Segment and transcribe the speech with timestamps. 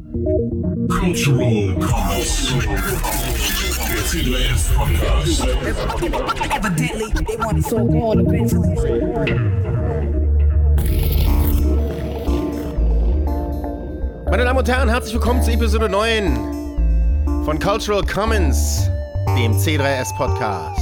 [0.00, 2.52] Cultural Commons.
[3.88, 5.44] Der C3S Podcast.
[6.54, 8.76] Evidently, they want it so eventually.
[14.30, 18.88] Meine Damen und Herren, herzlich willkommen zu Episode 9 von Cultural Commons,
[19.36, 20.78] dem C3S Podcast.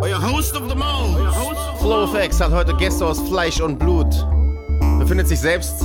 [0.00, 1.36] Euer Host of the Most,
[1.80, 4.26] FlowFX, hat heute Gäste aus Fleisch und Blut.
[4.98, 5.84] Befindet sich selbst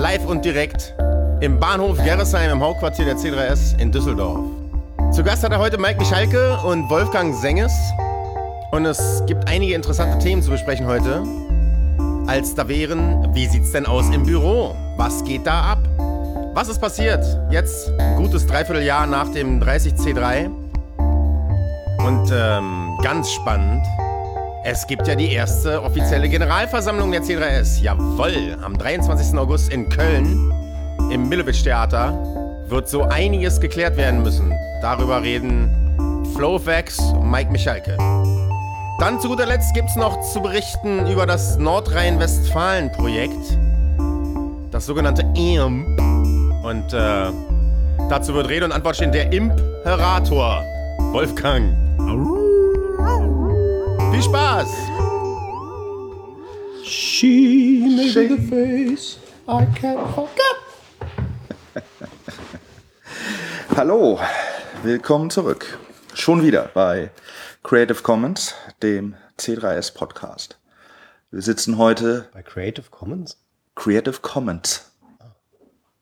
[0.00, 0.94] live und direkt
[1.42, 4.40] im Bahnhof Gerresheim im Hauptquartier der C3S in Düsseldorf.
[5.12, 7.72] Zu Gast hat er heute Mike Michalke und Wolfgang Senges.
[8.72, 11.22] Und es gibt einige interessante Themen zu besprechen heute.
[12.26, 14.74] Als da wären, wie sieht's denn aus im Büro?
[14.96, 15.80] Was geht da ab?
[16.54, 17.22] Was ist passiert?
[17.50, 20.46] Jetzt ein gutes Dreivierteljahr nach dem 30C3.
[22.06, 23.84] Und ähm, ganz spannend,
[24.64, 27.82] es gibt ja die erste offizielle Generalversammlung der C3S.
[27.82, 29.38] Jawoll, am 23.
[29.38, 30.52] August in Köln
[31.10, 32.12] im Millowitsch Theater
[32.68, 34.52] wird so einiges geklärt werden müssen.
[34.82, 37.96] Darüber reden Flowfax und Mike Michalke.
[38.98, 43.58] Dann zu guter Letzt gibt es noch zu berichten über das Nordrhein-Westfalen-Projekt,
[44.70, 45.98] das sogenannte IMP.
[46.62, 47.30] Und äh,
[48.10, 50.62] dazu wird Rede und Antwort stehen der Imperator,
[51.12, 51.74] Wolfgang.
[54.20, 54.68] Viel Spaß!
[56.84, 59.16] She made the face
[59.48, 60.56] I can't forget.
[63.76, 64.20] Hallo,
[64.82, 65.78] willkommen zurück.
[66.12, 67.10] Schon wieder bei
[67.62, 70.58] Creative Commons, dem C3S Podcast.
[71.30, 73.38] Wir sitzen heute Bei Creative Commons?
[73.74, 74.90] Creative Commons.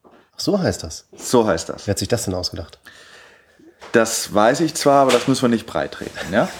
[0.02, 1.06] Ach, so heißt das.
[1.16, 1.86] So heißt das.
[1.86, 2.80] Wer hat sich das denn ausgedacht?
[3.92, 6.48] Das weiß ich zwar, aber das müssen wir nicht breit reden, ja?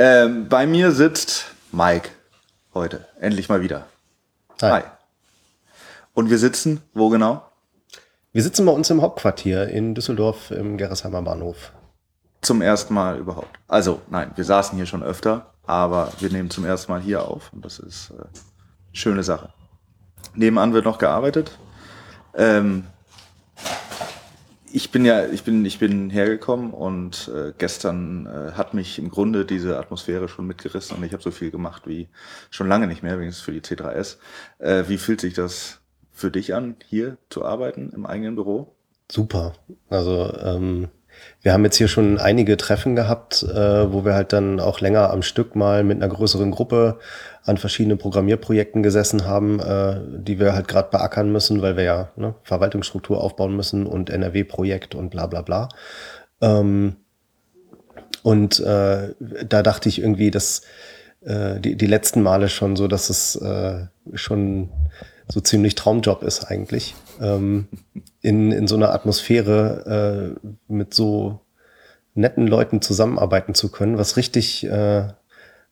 [0.00, 2.08] ähm, bei mir sitzt Mike
[2.72, 3.06] heute.
[3.20, 3.86] Endlich mal wieder.
[4.62, 4.82] Hi.
[6.14, 7.42] Und wir sitzen, wo genau?
[8.32, 11.72] Wir sitzen bei uns im Hauptquartier in Düsseldorf im Gerresheimer Bahnhof.
[12.40, 13.58] Zum ersten Mal überhaupt.
[13.68, 17.52] Also, nein, wir saßen hier schon öfter, aber wir nehmen zum ersten Mal hier auf
[17.52, 18.24] und das ist äh,
[18.92, 19.52] schöne Sache.
[20.34, 21.58] Nebenan wird noch gearbeitet.
[22.34, 22.86] Ähm,
[24.72, 29.10] ich bin ja, ich bin, ich bin hergekommen und äh, gestern äh, hat mich im
[29.10, 32.08] Grunde diese Atmosphäre schon mitgerissen und ich habe so viel gemacht wie
[32.50, 34.16] schon lange nicht mehr, wenigstens für die C3S.
[34.58, 35.80] Äh, wie fühlt sich das
[36.12, 38.74] für dich an, hier zu arbeiten im eigenen Büro?
[39.10, 39.54] Super.
[39.88, 40.88] Also ähm,
[41.42, 45.10] wir haben jetzt hier schon einige Treffen gehabt, äh, wo wir halt dann auch länger
[45.10, 46.98] am Stück mal mit einer größeren Gruppe
[47.44, 52.08] an verschiedenen Programmierprojekten gesessen haben, äh, die wir halt gerade beackern müssen, weil wir ja
[52.16, 55.68] ne, Verwaltungsstruktur aufbauen müssen und NRW-Projekt und bla bla bla.
[56.40, 56.96] Ähm,
[58.22, 60.62] und äh, da dachte ich irgendwie, dass
[61.22, 64.68] äh, die, die letzten Male schon so, dass es äh, schon
[65.28, 66.94] so ziemlich Traumjob ist eigentlich.
[67.20, 67.68] Ähm,
[68.22, 71.40] in, in so einer Atmosphäre äh, mit so
[72.14, 75.08] netten Leuten zusammenarbeiten zu können, was richtig, äh,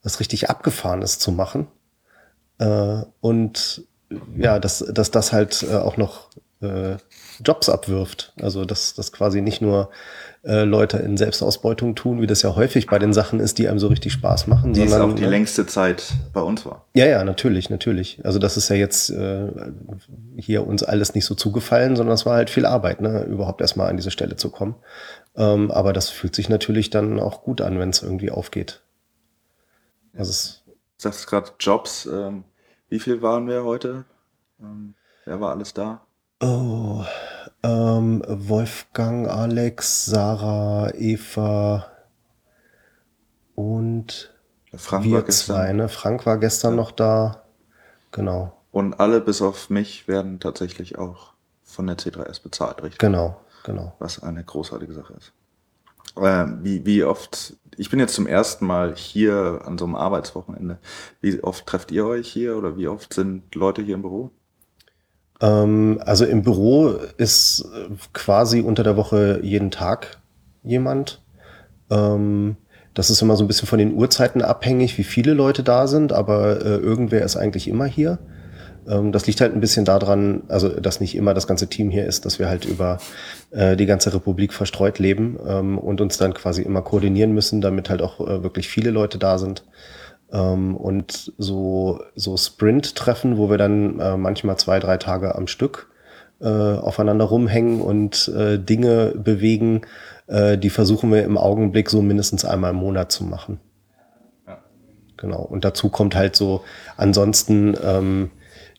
[0.02, 1.68] was richtig abgefahren ist zu machen.
[2.58, 3.84] Äh, und
[4.36, 6.96] ja, dass, dass das halt äh, auch noch äh,
[7.44, 8.32] Jobs abwirft.
[8.40, 9.90] Also dass das quasi nicht nur
[10.44, 13.78] äh, Leute in Selbstausbeutung tun, wie das ja häufig bei den Sachen ist, die einem
[13.78, 14.72] so richtig Spaß machen.
[14.72, 15.30] Die es sondern, auch die ne?
[15.30, 16.84] längste Zeit bei uns war.
[16.94, 18.20] Ja, ja, natürlich, natürlich.
[18.24, 19.48] Also das ist ja jetzt äh,
[20.36, 23.88] hier uns alles nicht so zugefallen, sondern es war halt viel Arbeit, ne, überhaupt erstmal
[23.88, 24.74] an diese Stelle zu kommen.
[25.36, 28.80] Ähm, aber das fühlt sich natürlich dann auch gut an, wenn es irgendwie aufgeht.
[30.16, 30.62] Also es,
[30.98, 32.06] Du sagst gerade Jobs.
[32.06, 32.42] Ähm,
[32.88, 34.04] wie viel waren wir heute?
[34.60, 34.94] Ähm,
[35.24, 36.00] wer war alles da?
[36.40, 37.04] oh,
[37.62, 41.86] ähm, Wolfgang, Alex, Sarah, Eva
[43.54, 44.34] und
[44.74, 45.56] Frank wir war gestern.
[45.56, 45.88] zwei, ne?
[45.88, 47.44] Frank war gestern noch da.
[48.12, 52.98] Genau, Und alle bis auf mich werden tatsächlich auch von der C3S bezahlt, richtig?
[52.98, 53.94] genau, genau.
[53.98, 55.32] Was eine großartige Sache ist.
[56.16, 60.78] Ähm, wie, wie oft, ich bin jetzt zum ersten Mal hier an so einem Arbeitswochenende.
[61.20, 64.32] Wie oft trefft ihr euch hier oder wie oft sind Leute hier im Büro?
[65.40, 70.18] Ähm, also im Büro ist äh, quasi unter der Woche jeden Tag
[70.64, 71.22] jemand.
[71.90, 72.56] Ähm,
[72.94, 76.12] das ist immer so ein bisschen von den Uhrzeiten abhängig, wie viele Leute da sind,
[76.12, 78.18] aber äh, irgendwer ist eigentlich immer hier.
[78.88, 82.06] Ähm, das liegt halt ein bisschen daran, also dass nicht immer das ganze Team hier
[82.06, 82.98] ist, dass wir halt über
[83.52, 88.02] äh, die ganze Republik verstreut leben und uns dann quasi immer koordinieren müssen, damit halt
[88.02, 89.62] auch wirklich viele Leute da sind.
[90.32, 95.88] Ähm, und so, so Sprint-Treffen, wo wir dann äh, manchmal zwei, drei Tage am Stück
[96.40, 99.82] äh, aufeinander rumhängen und äh, Dinge bewegen,
[100.26, 103.60] äh, die versuchen wir im Augenblick so mindestens einmal im Monat zu machen.
[105.16, 105.42] Genau.
[105.42, 106.62] Und dazu kommt halt so
[106.96, 108.30] ansonsten ähm,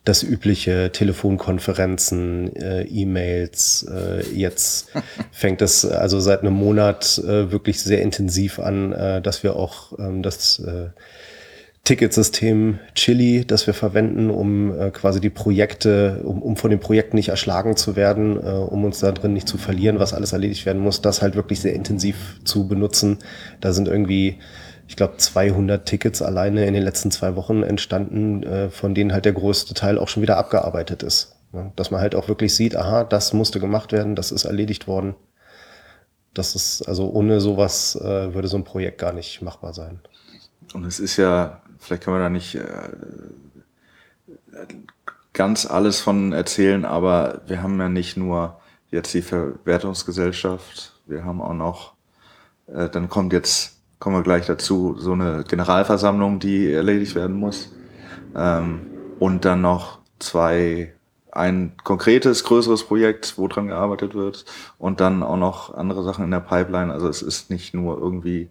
[0.04, 3.86] das übliche Telefonkonferenzen, äh, E-Mails.
[3.90, 4.88] Äh, jetzt
[5.30, 9.98] fängt es also seit einem Monat äh, wirklich sehr intensiv an, äh, dass wir auch
[9.98, 10.88] ähm, das äh,
[11.84, 17.16] Ticketsystem Chili, das wir verwenden, um äh, quasi die Projekte, um, um von den Projekten
[17.16, 20.66] nicht erschlagen zu werden, äh, um uns da drin nicht zu verlieren, was alles erledigt
[20.66, 23.18] werden muss, das halt wirklich sehr intensiv zu benutzen.
[23.60, 24.38] Da sind irgendwie
[24.90, 29.24] ich glaube, 200 Tickets alleine in den letzten zwei Wochen entstanden, äh, von denen halt
[29.24, 31.36] der größte Teil auch schon wieder abgearbeitet ist.
[31.52, 34.88] Ja, dass man halt auch wirklich sieht, aha, das musste gemacht werden, das ist erledigt
[34.88, 35.14] worden.
[36.34, 40.00] Das ist, also ohne sowas äh, würde so ein Projekt gar nicht machbar sein.
[40.74, 42.90] Und es ist ja, vielleicht können wir da nicht äh,
[45.32, 48.60] ganz alles von erzählen, aber wir haben ja nicht nur
[48.92, 51.94] jetzt die Verwertungsgesellschaft, wir haben auch noch,
[52.68, 57.72] äh, dann kommt jetzt kommen wir gleich dazu, so eine Generalversammlung, die erledigt werden muss.
[58.36, 58.82] Ähm,
[59.18, 60.94] und dann noch zwei,
[61.32, 64.44] ein konkretes, größeres Projekt, wo dran gearbeitet wird
[64.78, 66.92] und dann auch noch andere Sachen in der Pipeline.
[66.92, 68.48] Also es ist nicht nur irgendwie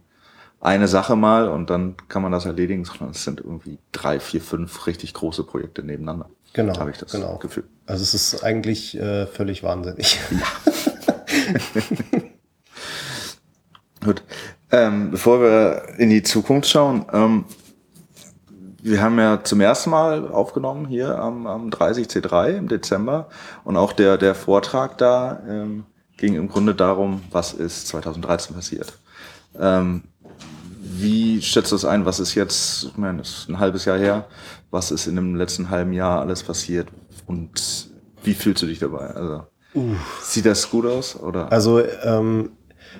[0.62, 4.42] eine Sache mal und dann kann man das erledigen, sondern es sind irgendwie drei, vier,
[4.42, 6.30] fünf richtig große Projekte nebeneinander.
[6.54, 6.78] Genau.
[6.78, 7.38] Habe ich das genau.
[7.38, 7.64] Gefühl.
[7.86, 10.20] Also es ist eigentlich äh, völlig wahnsinnig.
[14.04, 14.24] Gut.
[14.72, 17.46] Ähm, bevor wir in die Zukunft schauen, ähm,
[18.82, 23.28] wir haben ja zum ersten Mal aufgenommen hier am, am 30C3 im Dezember
[23.64, 25.86] und auch der, der Vortrag da ähm,
[26.18, 28.98] ging im Grunde darum, was ist 2013 passiert.
[29.60, 30.04] Ähm,
[31.02, 32.06] wie schätzt du das ein?
[32.06, 34.26] Was ist jetzt, ich meine, das ist ein halbes Jahr her,
[34.72, 36.88] was ist in dem letzten halben Jahr alles passiert
[37.26, 37.90] und
[38.24, 39.08] wie fühlst du dich dabei?
[39.08, 39.44] Also,
[40.22, 41.20] sieht das gut aus?
[41.20, 41.52] Oder?
[41.52, 42.52] Also ähm,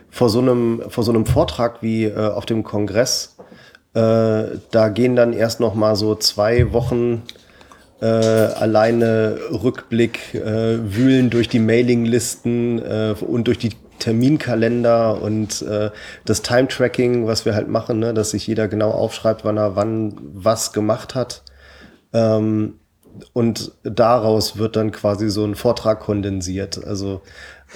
[0.10, 3.38] vor so einem, vor so einem Vortrag wie äh, auf dem Kongress,
[3.94, 7.24] äh, da gehen dann erst noch mal so zwei Wochen
[8.02, 15.92] äh, alleine Rückblick, äh, wühlen durch die Mailinglisten äh, und durch die Terminkalender und äh,
[16.26, 20.16] das Time-Tracking, was wir halt machen, ne, dass sich jeder genau aufschreibt, wann er wann
[20.20, 21.44] was gemacht hat.
[22.14, 22.76] Ähm,
[23.34, 26.84] und daraus wird dann quasi so ein Vortrag kondensiert.
[26.86, 27.22] Also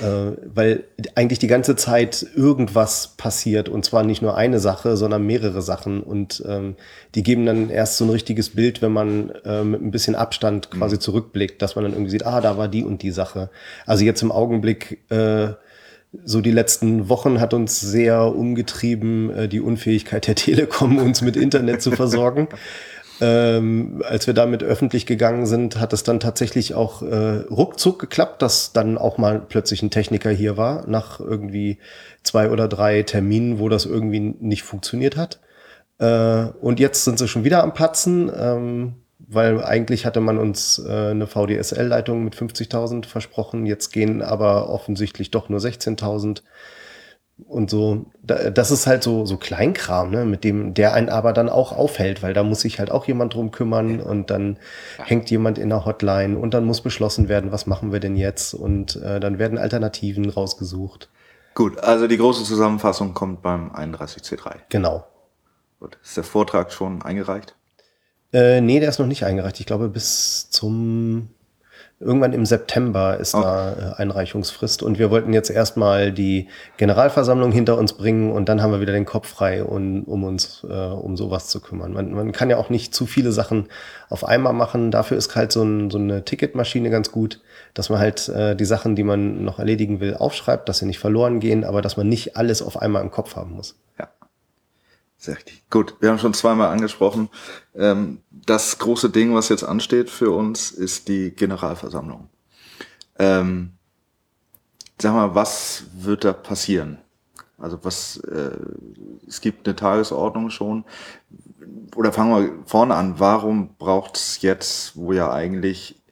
[0.01, 0.85] äh, weil
[1.15, 6.01] eigentlich die ganze Zeit irgendwas passiert und zwar nicht nur eine Sache, sondern mehrere Sachen
[6.01, 6.75] und ähm,
[7.13, 10.71] die geben dann erst so ein richtiges Bild, wenn man äh, mit ein bisschen Abstand
[10.71, 11.01] quasi mhm.
[11.01, 13.49] zurückblickt, dass man dann irgendwie sieht, ah, da war die und die Sache.
[13.85, 15.49] Also jetzt im Augenblick äh,
[16.23, 21.35] so die letzten Wochen hat uns sehr umgetrieben, äh, die Unfähigkeit der Telekom, uns mit
[21.35, 22.47] Internet zu versorgen.
[23.21, 28.41] Ähm, als wir damit öffentlich gegangen sind, hat es dann tatsächlich auch äh, ruckzuck geklappt,
[28.41, 31.77] dass dann auch mal plötzlich ein Techniker hier war, nach irgendwie
[32.23, 35.39] zwei oder drei Terminen, wo das irgendwie nicht funktioniert hat.
[35.99, 38.95] Äh, und jetzt sind sie schon wieder am Patzen, ähm,
[39.33, 43.65] weil eigentlich hatte man uns äh, eine VDSL-Leitung mit 50.000 versprochen.
[43.65, 46.41] Jetzt gehen aber offensichtlich doch nur 16.000
[47.47, 51.49] und so, das ist halt so, so Kleinkram, ne, mit dem, der einen aber dann
[51.49, 54.59] auch aufhält, weil da muss sich halt auch jemand drum kümmern und dann
[54.97, 55.05] ja.
[55.05, 58.53] hängt jemand in der Hotline und dann muss beschlossen werden, was machen wir denn jetzt
[58.53, 61.09] und äh, dann werden Alternativen rausgesucht.
[61.55, 64.55] Gut, also die große Zusammenfassung kommt beim 31C3.
[64.69, 65.05] Genau.
[65.79, 67.55] Gut, ist der Vortrag schon eingereicht?
[68.33, 69.59] Äh, nee, der ist noch nicht eingereicht.
[69.59, 71.29] Ich glaube, bis zum
[72.03, 73.43] Irgendwann im September ist okay.
[73.43, 78.61] da äh, Einreichungsfrist und wir wollten jetzt erstmal die Generalversammlung hinter uns bringen und dann
[78.61, 81.93] haben wir wieder den Kopf frei, um, um uns äh, um sowas zu kümmern.
[81.93, 83.69] Man, man kann ja auch nicht zu viele Sachen
[84.09, 84.91] auf einmal machen.
[84.91, 87.39] Dafür ist halt so, ein, so eine Ticketmaschine ganz gut,
[87.73, 90.99] dass man halt äh, die Sachen, die man noch erledigen will, aufschreibt, dass sie nicht
[90.99, 93.75] verloren gehen, aber dass man nicht alles auf einmal im Kopf haben muss.
[93.97, 94.09] Ja.
[95.23, 95.63] Sehr richtig.
[95.69, 97.29] Gut, wir haben schon zweimal angesprochen.
[97.73, 102.27] Ähm, das große Ding, was jetzt ansteht für uns, ist die Generalversammlung.
[103.17, 103.71] Ähm,
[105.01, 106.97] sag mal, was wird da passieren?
[107.57, 108.51] Also was, äh,
[109.25, 110.83] es gibt eine Tagesordnung schon.
[111.95, 113.17] Oder fangen wir vorne an.
[113.17, 116.03] Warum braucht es jetzt, wo ja eigentlich,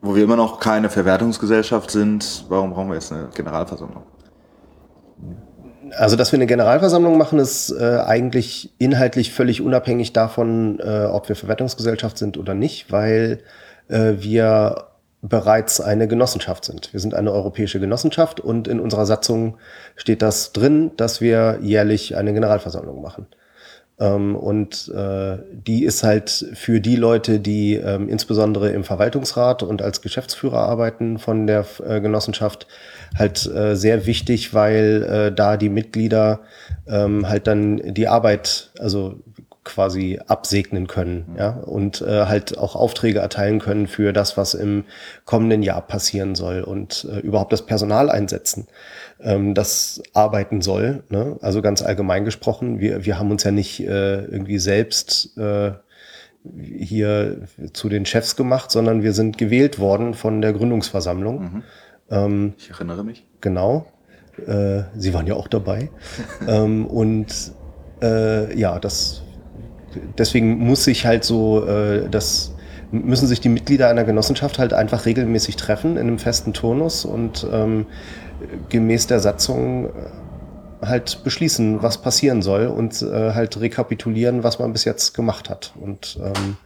[0.00, 4.04] wo wir immer noch keine Verwertungsgesellschaft sind, warum brauchen wir jetzt eine Generalversammlung?
[5.96, 11.28] Also, dass wir eine Generalversammlung machen, ist äh, eigentlich inhaltlich völlig unabhängig davon, äh, ob
[11.28, 13.40] wir Verwertungsgesellschaft sind oder nicht, weil
[13.88, 14.88] äh, wir
[15.20, 16.92] bereits eine Genossenschaft sind.
[16.92, 19.58] Wir sind eine europäische Genossenschaft und in unserer Satzung
[19.96, 23.26] steht das drin, dass wir jährlich eine Generalversammlung machen.
[23.98, 29.82] Ähm, und äh, die ist halt für die Leute, die ähm, insbesondere im Verwaltungsrat und
[29.82, 32.68] als Geschäftsführer arbeiten von der äh, Genossenschaft,
[33.16, 36.40] halt äh, sehr wichtig, weil äh, da die Mitglieder
[36.86, 39.20] ähm, halt dann die Arbeit, also
[39.68, 44.84] quasi absegnen können, ja, und äh, halt auch Aufträge erteilen können für das, was im
[45.26, 48.66] kommenden Jahr passieren soll und äh, überhaupt das Personal einsetzen,
[49.20, 51.02] ähm, das arbeiten soll.
[51.10, 51.36] Ne?
[51.42, 55.72] Also ganz allgemein gesprochen, wir, wir haben uns ja nicht äh, irgendwie selbst äh,
[56.66, 57.42] hier
[57.74, 61.62] zu den Chefs gemacht, sondern wir sind gewählt worden von der Gründungsversammlung.
[62.10, 63.26] Ähm, Ich erinnere mich.
[63.40, 63.86] Genau.
[64.46, 65.90] Äh, Sie waren ja auch dabei.
[66.48, 67.52] ähm, und
[68.02, 69.22] äh, ja, das
[70.18, 72.54] deswegen muss sich halt so, äh, das
[72.90, 77.46] müssen sich die Mitglieder einer Genossenschaft halt einfach regelmäßig treffen in einem festen Turnus und
[77.52, 77.86] ähm,
[78.68, 79.90] gemäß der Satzung äh,
[80.86, 85.74] halt beschließen, was passieren soll und äh, halt rekapitulieren, was man bis jetzt gemacht hat
[85.80, 86.56] und ähm,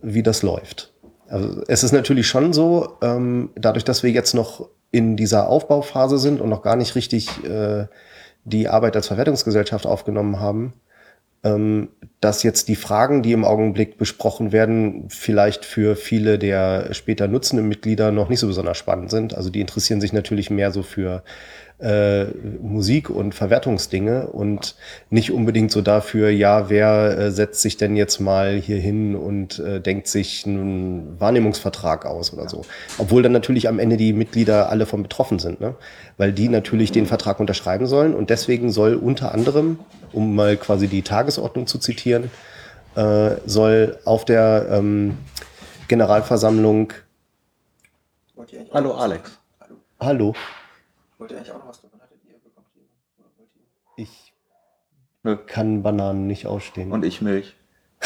[0.00, 0.91] wie das läuft.
[1.32, 6.18] Also es ist natürlich schon so, ähm, dadurch, dass wir jetzt noch in dieser Aufbauphase
[6.18, 7.86] sind und noch gar nicht richtig äh,
[8.44, 10.74] die Arbeit als Verwertungsgesellschaft aufgenommen haben,
[11.42, 11.88] ähm,
[12.20, 17.66] dass jetzt die Fragen, die im Augenblick besprochen werden, vielleicht für viele der später nutzenden
[17.66, 19.34] Mitglieder noch nicht so besonders spannend sind.
[19.34, 21.24] Also die interessieren sich natürlich mehr so für
[21.82, 22.26] äh,
[22.62, 24.76] Musik und Verwertungsdinge und
[25.10, 29.58] nicht unbedingt so dafür, ja, wer äh, setzt sich denn jetzt mal hier hin und
[29.58, 32.64] äh, denkt sich einen Wahrnehmungsvertrag aus oder so.
[32.98, 35.74] Obwohl dann natürlich am Ende die Mitglieder alle von betroffen sind, ne?
[36.16, 39.78] weil die natürlich den Vertrag unterschreiben sollen und deswegen soll unter anderem,
[40.12, 42.30] um mal quasi die Tagesordnung zu zitieren,
[42.94, 45.18] äh, soll auf der ähm,
[45.88, 46.92] Generalversammlung,
[48.72, 49.38] Hallo Alex.
[50.00, 50.34] hallo,
[51.22, 52.00] Wollt ihr eigentlich auch noch was davon?
[52.00, 52.82] Hattet ihr bekommt ihr?
[53.16, 54.02] Oder wollt ihr?
[54.02, 54.34] ich
[55.22, 55.36] Nö.
[55.46, 56.90] kann Bananen nicht ausstehen.
[56.90, 57.54] Und ich Milch.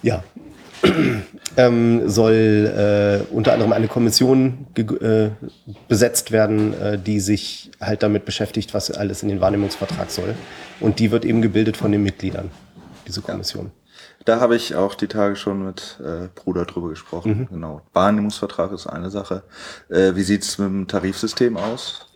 [0.00, 0.22] Ja.
[1.56, 5.30] ähm, soll äh, unter anderem eine Kommission äh,
[5.88, 10.36] besetzt werden, äh, die sich halt damit beschäftigt, was alles in den Wahrnehmungsvertrag soll.
[10.78, 12.52] Und die wird eben gebildet von den Mitgliedern,
[13.08, 13.72] diese Kommission.
[14.24, 17.48] Da habe ich auch die Tage schon mit äh, Bruder drüber gesprochen.
[17.50, 17.82] Genau.
[17.92, 19.42] Wahrnehmungsvertrag ist eine Sache.
[19.88, 22.06] Äh, wie sieht's mit dem Tarifsystem aus?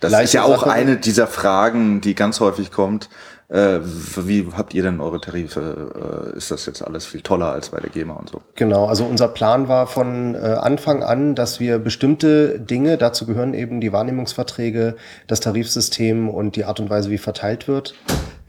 [0.00, 0.72] Das Gleiche ist ja auch Sache.
[0.72, 3.08] eine dieser Fragen, die ganz häufig kommt.
[3.50, 6.32] Äh, wie habt ihr denn eure Tarife?
[6.34, 8.40] Äh, ist das jetzt alles viel toller als bei der GEMA und so?
[8.54, 13.52] Genau, also unser Plan war von äh, Anfang an, dass wir bestimmte Dinge, dazu gehören
[13.52, 14.94] eben die Wahrnehmungsverträge,
[15.26, 17.94] das Tarifsystem und die Art und Weise, wie verteilt wird,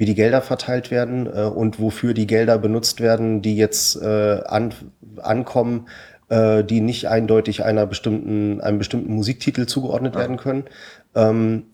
[0.02, 4.42] wie die Gelder verteilt werden äh, und wofür die Gelder benutzt werden, die jetzt äh,
[4.48, 4.74] an,
[5.18, 5.90] ankommen,
[6.30, 10.64] äh, die nicht eindeutig einer bestimmten, einem bestimmten Musiktitel zugeordnet werden können.
[11.14, 11.66] Ähm,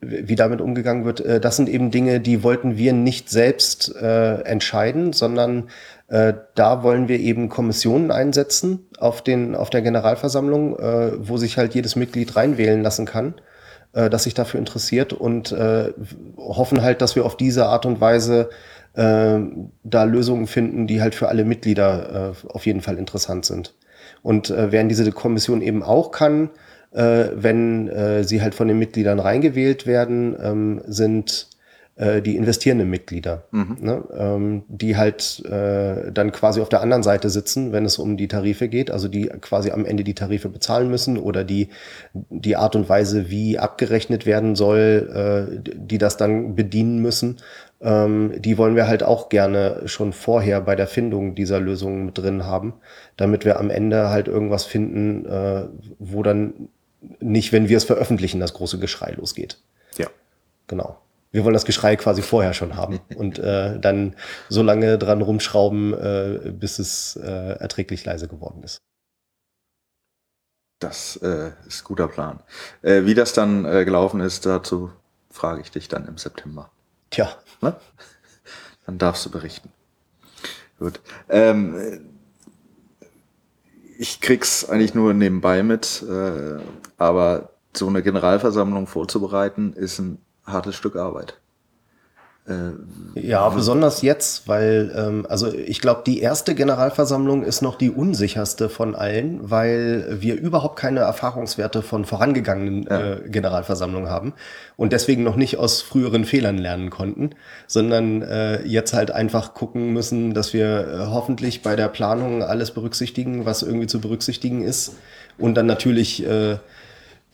[0.00, 4.40] wie damit umgegangen wird, äh, das sind eben Dinge, die wollten wir nicht selbst äh,
[4.40, 5.68] entscheiden, sondern
[6.08, 11.56] äh, da wollen wir eben Kommissionen einsetzen auf, den, auf der Generalversammlung, äh, wo sich
[11.56, 13.34] halt jedes Mitglied reinwählen lassen kann,
[13.92, 15.92] äh, das sich dafür interessiert und äh,
[16.36, 18.50] hoffen halt, dass wir auf diese Art und Weise
[18.94, 19.38] äh,
[19.84, 23.74] da Lösungen finden, die halt für alle Mitglieder äh, auf jeden Fall interessant sind.
[24.22, 26.50] Und äh, während diese Kommission eben auch kann,
[26.92, 31.49] äh, wenn äh, sie halt von den Mitgliedern reingewählt werden, ähm, sind
[32.00, 34.02] äh, die investierenden Mitglieder, ne?
[34.16, 38.26] ähm, die halt äh, dann quasi auf der anderen Seite sitzen, wenn es um die
[38.26, 41.68] Tarife geht, also die quasi am Ende die Tarife bezahlen müssen oder die,
[42.14, 47.36] die Art und Weise, wie abgerechnet werden soll, äh, die das dann bedienen müssen.
[47.82, 52.16] Ähm, die wollen wir halt auch gerne schon vorher bei der Findung dieser Lösungen mit
[52.16, 52.74] drin haben,
[53.18, 55.66] damit wir am Ende halt irgendwas finden, äh,
[55.98, 56.70] wo dann
[57.20, 59.58] nicht, wenn wir es veröffentlichen, das große Geschrei losgeht.
[59.98, 60.06] Ja.
[60.66, 60.96] Genau.
[61.30, 64.16] Wir wollen das Geschrei quasi vorher schon haben und äh, dann
[64.48, 68.78] so lange dran rumschrauben, äh, bis es äh, erträglich leise geworden ist.
[70.80, 72.40] Das äh, ist guter Plan.
[72.82, 74.90] Äh, wie das dann äh, gelaufen ist, dazu
[75.30, 76.70] frage ich dich dann im September.
[77.10, 77.76] Tja, Ne?
[78.86, 79.70] Dann darfst du berichten.
[80.78, 81.00] Gut.
[81.28, 82.00] Ähm, äh,
[83.98, 86.58] ich krieg's eigentlich nur nebenbei mit, äh,
[86.96, 91.34] aber so eine Generalversammlung vorzubereiten ist ein hartes Stück Arbeit.
[92.48, 92.72] Äh,
[93.20, 98.68] Ja, besonders jetzt, weil, ähm, also ich glaube, die erste Generalversammlung ist noch die unsicherste
[98.68, 104.32] von allen, weil wir überhaupt keine Erfahrungswerte von vorangegangenen äh, Generalversammlungen haben
[104.76, 107.30] und deswegen noch nicht aus früheren Fehlern lernen konnten,
[107.66, 112.70] sondern äh, jetzt halt einfach gucken müssen, dass wir äh, hoffentlich bei der Planung alles
[112.70, 114.94] berücksichtigen, was irgendwie zu berücksichtigen ist
[115.36, 116.56] und dann natürlich äh,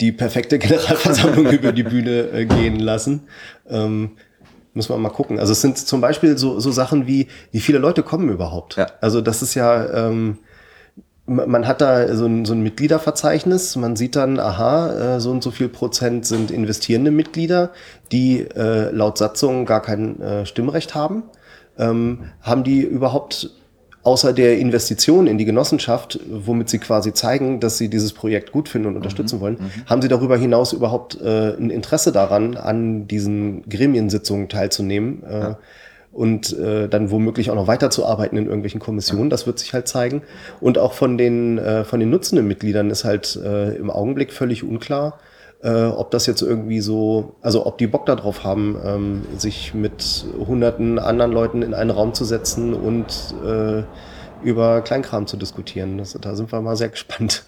[0.00, 3.23] die perfekte Generalversammlung über die Bühne äh, gehen lassen.
[3.69, 4.12] Ähm,
[4.75, 5.38] muss man mal gucken.
[5.38, 8.76] Also es sind zum Beispiel so, so Sachen wie, wie viele Leute kommen überhaupt?
[8.76, 8.88] Ja.
[9.00, 10.38] Also das ist ja, ähm,
[11.25, 13.76] ma- man hat da so ein, so ein Mitgliederverzeichnis.
[13.76, 17.71] Man sieht dann, aha, äh, so und so viel Prozent sind investierende Mitglieder,
[18.12, 21.23] die äh, laut Satzung gar kein äh, Stimmrecht haben.
[21.79, 23.50] Ähm, haben die überhaupt
[24.06, 28.68] außer der Investition in die Genossenschaft, womit sie quasi zeigen, dass sie dieses Projekt gut
[28.68, 33.68] finden und unterstützen wollen, haben sie darüber hinaus überhaupt äh, ein Interesse daran, an diesen
[33.68, 35.54] Gremiensitzungen teilzunehmen äh,
[36.12, 39.28] und äh, dann womöglich auch noch weiterzuarbeiten in irgendwelchen Kommissionen.
[39.28, 40.22] Das wird sich halt zeigen.
[40.60, 44.62] Und auch von den, äh, von den nutzenden Mitgliedern ist halt äh, im Augenblick völlig
[44.62, 45.18] unklar,
[45.66, 50.25] äh, ob das jetzt irgendwie so, also ob die Bock darauf haben, ähm, sich mit
[50.38, 53.82] hunderten anderen Leuten in einen Raum zu setzen und äh,
[54.44, 55.99] über Kleinkram zu diskutieren.
[55.99, 57.44] Das, da sind wir mal sehr gespannt.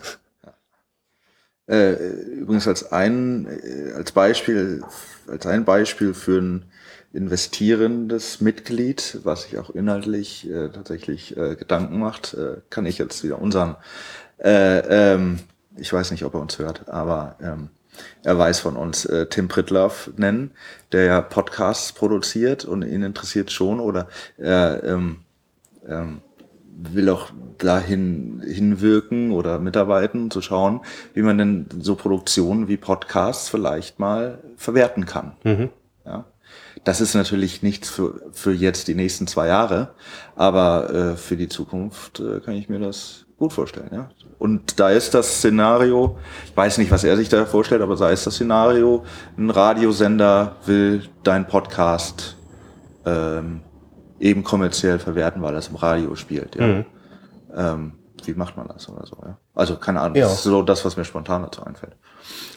[1.69, 4.83] Äh, übrigens als ein, äh, als Beispiel,
[5.31, 6.65] als ein Beispiel für ein
[7.13, 13.23] investierendes Mitglied, was sich auch inhaltlich äh, tatsächlich äh, Gedanken macht, äh, kann ich jetzt
[13.23, 13.77] wieder unseren,
[14.39, 14.79] äh,
[15.13, 15.41] ähm,
[15.77, 17.69] ich weiß nicht, ob er uns hört, aber ähm,
[18.23, 20.53] er weiß von uns, äh, Tim Pritloff nennen,
[20.93, 25.19] der ja Podcasts produziert und ihn interessiert schon oder er ähm,
[25.87, 26.23] ähm,
[26.81, 30.81] will auch dahin hinwirken oder mitarbeiten, zu schauen,
[31.13, 35.33] wie man denn so Produktionen wie Podcasts vielleicht mal verwerten kann.
[36.07, 36.25] Ja.
[36.85, 39.95] Das ist natürlich nichts für, für jetzt die nächsten zwei Jahre,
[40.37, 43.89] aber äh, für die Zukunft äh, kann ich mir das gut vorstellen.
[43.93, 44.09] Ja.
[44.39, 48.11] Und da ist das Szenario, ich weiß nicht, was er sich da vorstellt, aber da
[48.11, 49.05] ist das Szenario,
[49.37, 52.37] ein Radiosender will dein Podcast
[53.07, 53.61] ähm,
[54.21, 56.57] eben kommerziell verwerten, weil das im Radio spielt.
[56.57, 56.85] Ja.
[57.55, 57.93] Ähm,
[58.25, 59.17] wie macht man das oder so?
[59.25, 59.39] Ja?
[59.55, 60.25] Also keine Ahnung, Ja.
[60.27, 61.95] das ist so das, was mir spontan dazu einfällt.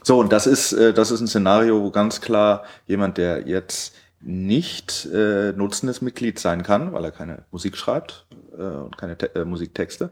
[0.04, 3.94] So, und das ist, äh, das ist ein Szenario, wo ganz klar jemand, der jetzt
[4.22, 8.26] nicht äh, nutzendes Mitglied sein kann, weil er keine Musik schreibt
[8.58, 10.12] äh, und keine Te äh, Musiktexte,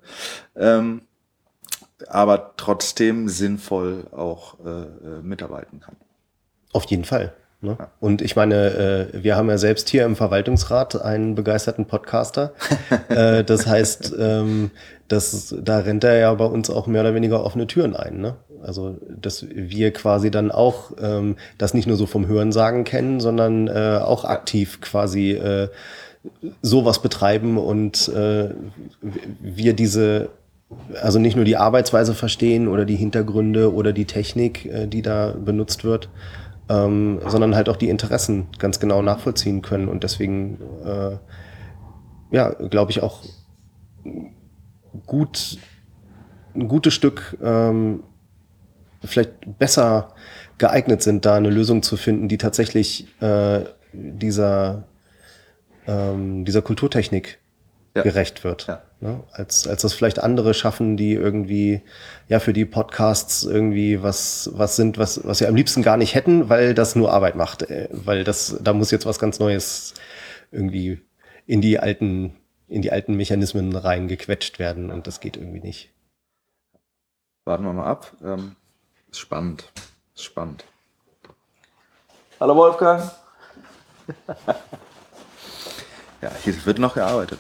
[0.56, 1.02] ähm,
[2.08, 5.96] aber trotzdem sinnvoll auch äh, äh, mitarbeiten kann.
[6.72, 7.34] Auf jeden Fall.
[7.62, 7.78] Ne?
[8.00, 12.54] Und ich meine, äh, wir haben ja selbst hier im Verwaltungsrat einen begeisterten Podcaster.
[13.10, 14.72] äh, das heißt, ähm,
[15.10, 18.22] das, da rennt er ja bei uns auch mehr oder weniger offene Türen ein.
[18.22, 18.36] Ne?
[18.62, 23.68] Also, dass wir quasi dann auch ähm, das nicht nur so vom Hörensagen kennen, sondern
[23.68, 25.68] äh, auch aktiv quasi äh,
[26.62, 28.50] sowas betreiben und äh,
[29.42, 30.30] wir diese
[31.02, 35.34] also nicht nur die Arbeitsweise verstehen oder die Hintergründe oder die Technik, äh, die da
[35.34, 36.10] benutzt wird,
[36.70, 41.18] ähm, sondern halt auch die Interessen ganz genau nachvollziehen können und deswegen, äh,
[42.32, 43.24] ja, glaube ich auch
[45.06, 45.58] gut,
[46.56, 48.04] ein gutes Stück ähm,
[49.04, 50.14] vielleicht besser
[50.58, 53.62] geeignet sind, da eine Lösung zu finden, die tatsächlich äh,
[53.94, 54.84] dieser,
[55.88, 57.40] ähm, dieser Kulturtechnik
[57.96, 58.04] Ja.
[58.04, 58.68] gerecht wird.
[58.68, 58.82] Ja.
[59.02, 59.24] Ne?
[59.32, 61.82] Als, als das vielleicht andere schaffen, die irgendwie,
[62.28, 66.16] ja, für die Podcasts irgendwie was, was sind, was, was sie am liebsten gar nicht
[66.16, 67.64] hätten, weil das nur Arbeit macht.
[67.64, 69.94] Äh, weil das, da muss jetzt was ganz Neues
[70.52, 71.00] irgendwie
[71.46, 72.36] in die alten,
[72.68, 75.92] in die alten Mechanismen reingequetscht werden und das geht irgendwie nicht.
[77.46, 78.12] Warten wir mal ab.
[78.22, 78.58] Ähm,
[79.10, 79.72] ist spannend.
[80.14, 80.66] Ist spannend.
[82.40, 83.10] Hallo Wolfgang.
[86.22, 87.40] ja, hier wird noch gearbeitet.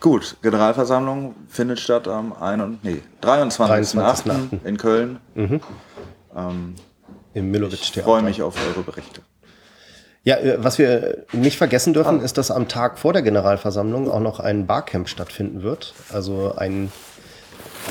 [0.00, 2.78] Gut, Generalversammlung findet statt am 1.
[2.82, 3.94] Nee, 23.08.
[3.94, 4.64] 23.08.
[4.64, 5.20] in Köln.
[5.34, 6.74] Im
[7.34, 8.04] Ich Millowitsch-Theater.
[8.04, 9.22] freue mich auf eure Berichte.
[10.24, 14.20] Ja, äh, was wir nicht vergessen dürfen, ist, dass am Tag vor der Generalversammlung auch
[14.20, 15.94] noch ein Barcamp stattfinden wird.
[16.12, 16.92] Also ein,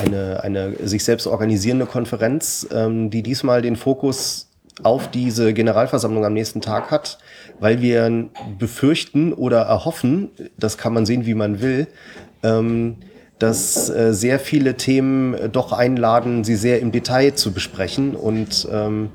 [0.02, 4.48] eine, eine sich selbst organisierende Konferenz, ähm, die diesmal den Fokus
[4.82, 7.18] auf diese Generalversammlung am nächsten Tag hat,
[7.60, 11.86] weil wir befürchten oder erhoffen, das kann man sehen, wie man will,
[12.42, 12.96] ähm,
[13.38, 18.14] dass äh, sehr viele Themen doch einladen, sie sehr im Detail zu besprechen.
[18.14, 19.10] Und ähm,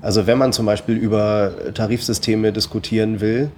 [0.00, 3.50] also wenn man zum Beispiel über Tarifsysteme diskutieren will,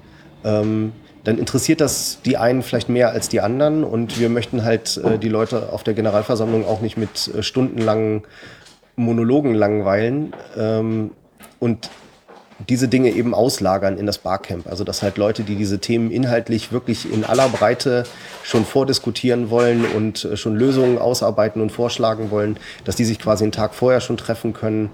[0.45, 3.85] ähm, dann interessiert das die einen vielleicht mehr als die anderen.
[3.85, 8.23] Und wir möchten halt äh, die Leute auf der Generalversammlung auch nicht mit äh, stundenlangen
[8.97, 10.33] Monologen langweilen.
[10.57, 11.13] Ähm,
[11.61, 11.91] und
[12.69, 14.67] diese Dinge eben auslagern in das Barcamp.
[14.67, 18.05] Also dass halt Leute, die diese Themen inhaltlich wirklich in aller Breite
[18.43, 23.45] schon vordiskutieren wollen und äh, schon Lösungen ausarbeiten und vorschlagen wollen, dass die sich quasi
[23.45, 24.91] einen Tag vorher schon treffen können,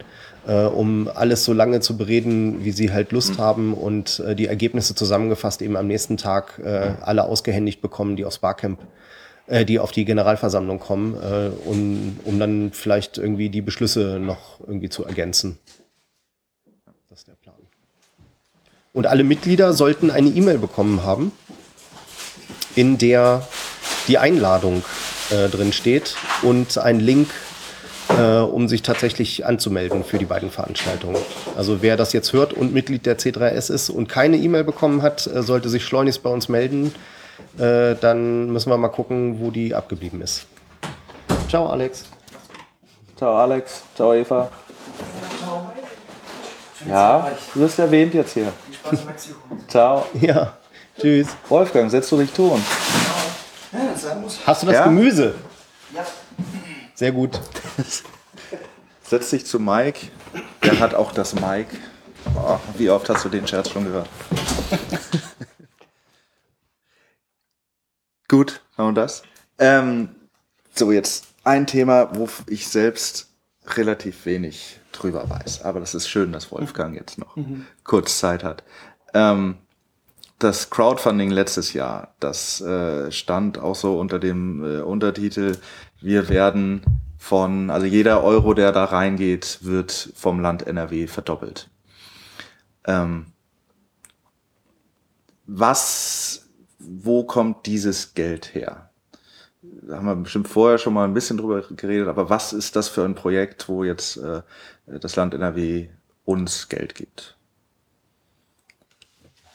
[0.46, 4.46] äh, um alles so lange zu bereden, wie sie halt Lust haben und äh, die
[4.46, 8.78] Ergebnisse zusammengefasst eben am nächsten Tag äh, alle ausgehändigt bekommen, die aufs Barcamp
[9.48, 14.60] äh, die auf die Generalversammlung kommen, äh, um, um dann vielleicht irgendwie die Beschlüsse noch
[14.60, 15.58] irgendwie zu ergänzen.
[17.08, 17.54] Das ist der Plan.
[18.96, 21.30] Und alle Mitglieder sollten eine E-Mail bekommen haben,
[22.74, 23.46] in der
[24.08, 24.82] die Einladung
[25.28, 27.28] äh, drin steht und ein Link,
[28.18, 31.18] äh, um sich tatsächlich anzumelden für die beiden Veranstaltungen.
[31.58, 35.26] Also wer das jetzt hört und Mitglied der C3S ist und keine E-Mail bekommen hat,
[35.26, 36.94] äh, sollte sich schleunigst bei uns melden.
[37.58, 40.46] Äh, dann müssen wir mal gucken, wo die abgeblieben ist.
[41.50, 42.06] Ciao, Alex.
[43.14, 44.50] Ciao Alex, ciao Eva.
[46.88, 48.52] Ja, du bist erwähnt jetzt hier.
[48.86, 49.40] Spaß in Mexiko.
[49.68, 50.06] Ciao.
[50.20, 50.56] Ja,
[51.00, 51.28] tschüss.
[51.48, 52.62] Wolfgang, setzt du dich ton.
[53.72, 54.38] Ja, das sein muss.
[54.46, 54.84] Hast du das Ja?
[54.84, 55.34] Gemüse?
[55.94, 56.04] Ja.
[56.94, 57.40] Sehr gut.
[59.02, 60.08] Setz dich zu Mike.
[60.62, 61.76] Der hat auch das Mike.
[62.34, 64.08] Boah, wie oft hast du den Scherz schon gehört?
[68.28, 69.22] Gut, haben wir das.
[69.58, 70.08] Ähm,
[70.74, 73.28] so, jetzt ein Thema, wo ich selbst
[73.76, 75.62] relativ wenig drüber weiß.
[75.62, 77.36] Aber das ist schön, dass Wolfgang jetzt noch
[77.84, 78.64] kurz Zeit hat.
[79.14, 79.56] Ähm,
[80.38, 85.56] das Crowdfunding letztes Jahr, das äh, stand auch so unter dem äh, Untertitel,
[86.00, 86.82] wir werden
[87.18, 91.70] von, also jeder Euro, der da reingeht, wird vom Land NRW verdoppelt.
[92.84, 93.26] Ähm,
[95.46, 98.90] was, wo kommt dieses Geld her?
[99.88, 102.88] Da haben wir bestimmt vorher schon mal ein bisschen drüber geredet, aber was ist das
[102.88, 104.42] für ein Projekt, wo jetzt äh,
[104.86, 105.88] das Land NRW
[106.24, 107.36] uns Geld gibt?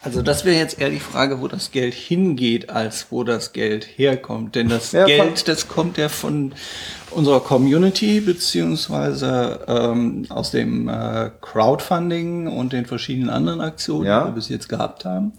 [0.04, 3.84] Also das wäre jetzt eher die Frage, wo das Geld hingeht, als wo das Geld
[3.84, 4.56] herkommt.
[4.56, 6.54] Denn das Ja, Geld, das kommt ja von
[7.12, 14.22] unserer Community beziehungsweise ähm, aus dem äh, Crowdfunding und den verschiedenen anderen Aktionen, Ja.
[14.22, 15.34] die wir bis jetzt gehabt haben.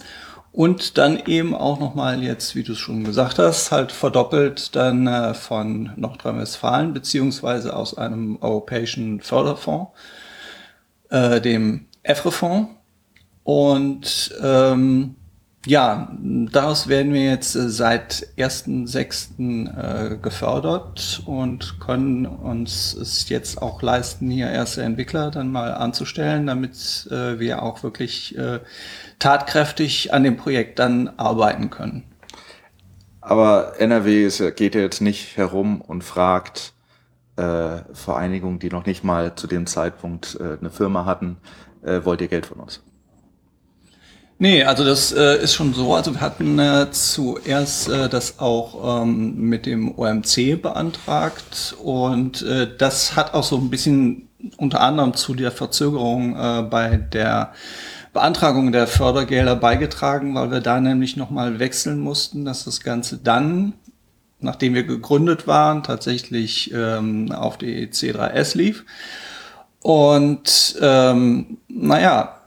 [0.54, 5.08] Und dann eben auch nochmal jetzt, wie du es schon gesagt hast, halt verdoppelt dann
[5.08, 9.92] äh, von Nordrhein-Westfalen beziehungsweise aus einem europäischen Förderfonds,
[11.10, 12.70] äh, dem EFRE-Fonds.
[13.44, 15.16] Und ähm,
[15.66, 20.12] ja, daraus werden wir jetzt äh, seit 1.6.
[20.14, 26.46] Äh, gefördert und können uns es jetzt auch leisten, hier erste Entwickler dann mal anzustellen,
[26.46, 28.38] damit wir auch wirklich
[29.24, 32.04] tatkräftig an dem Projekt dann arbeiten können.
[33.22, 36.74] Aber NRW ist, geht ja jetzt nicht herum und fragt
[37.38, 41.38] äh, Vereinigungen, die noch nicht mal zu dem Zeitpunkt äh, eine Firma hatten,
[41.84, 42.84] äh, wollt ihr Geld von uns?
[44.40, 45.96] Nee, also das äh, ist schon so.
[45.96, 52.68] Also wir hatten äh, zuerst äh, das auch ähm, mit dem OMC beantragt und äh,
[52.78, 57.54] das hat auch so ein bisschen unter anderem zu der Verzögerung äh, bei der
[58.14, 63.74] Beantragung der Fördergelder beigetragen, weil wir da nämlich nochmal wechseln mussten, dass das Ganze dann,
[64.40, 68.86] nachdem wir gegründet waren, tatsächlich ähm, auf die C3S lief.
[69.82, 72.40] Und ähm, naja,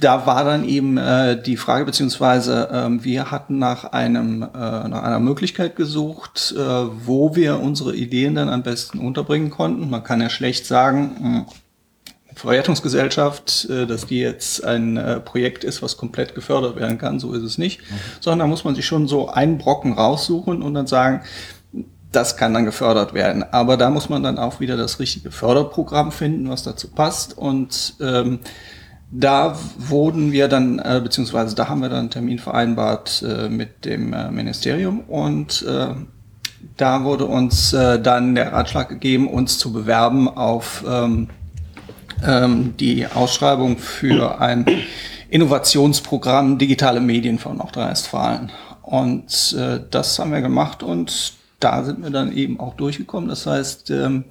[0.00, 5.02] da war dann eben äh, die Frage, beziehungsweise ähm, wir hatten nach einem äh, nach
[5.02, 9.90] einer Möglichkeit gesucht, äh, wo wir unsere Ideen dann am besten unterbringen konnten.
[9.90, 11.46] Man kann ja schlecht sagen, mh,
[12.34, 17.20] Verwertungsgesellschaft, äh, dass die jetzt ein äh, Projekt ist, was komplett gefördert werden kann.
[17.20, 17.80] So ist es nicht.
[18.20, 21.22] Sondern da muss man sich schon so einen Brocken raussuchen und dann sagen,
[22.12, 23.42] das kann dann gefördert werden.
[23.42, 27.36] Aber da muss man dann auch wieder das richtige Förderprogramm finden, was dazu passt.
[27.36, 28.40] Und ähm,
[29.10, 33.84] da wurden wir dann, äh, beziehungsweise da haben wir dann einen Termin vereinbart äh, mit
[33.84, 35.94] dem äh, Ministerium und äh,
[36.76, 41.28] da wurde uns dann der Ratschlag gegeben, uns zu bewerben auf ähm,
[42.26, 44.66] ähm, die Ausschreibung für ein
[45.30, 48.52] Innovationsprogramm Digitale Medien von Nordrhein-Westfalen.
[48.82, 53.28] Und äh, das haben wir gemacht und da sind wir dann eben auch durchgekommen.
[53.28, 54.24] Das heißt, ähm,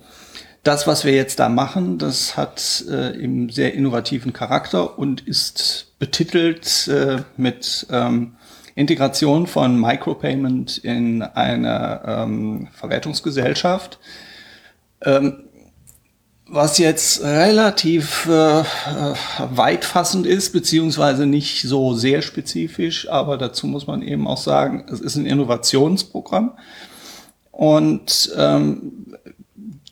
[0.64, 5.92] das, was wir jetzt da machen, das hat äh, eben sehr innovativen Charakter und ist
[6.00, 8.36] betitelt äh, mit ähm,
[8.76, 14.00] Integration von Micropayment in eine ähm, Verwertungsgesellschaft.
[15.02, 15.44] Ähm,
[16.54, 18.64] was jetzt relativ äh, äh,
[19.50, 25.00] weitfassend ist, beziehungsweise nicht so sehr spezifisch, aber dazu muss man eben auch sagen, es
[25.00, 26.52] ist ein Innovationsprogramm.
[27.52, 29.16] Und ähm,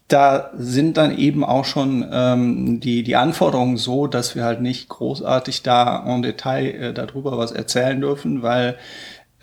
[0.08, 4.90] da sind dann eben auch schon ähm, die, die Anforderungen so, dass wir halt nicht
[4.90, 8.78] großartig da en Detail äh, darüber was erzählen dürfen, weil